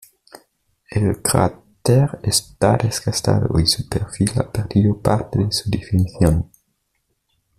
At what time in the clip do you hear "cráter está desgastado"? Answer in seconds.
1.21-3.59